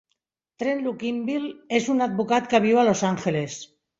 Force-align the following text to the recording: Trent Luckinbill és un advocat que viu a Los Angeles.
Trent 0.61 0.79
Luckinbill 0.85 1.45
és 1.81 1.91
un 1.95 2.03
advocat 2.07 2.49
que 2.55 2.63
viu 2.65 2.79
a 2.85 2.89
Los 2.91 3.07
Angeles. 3.13 3.59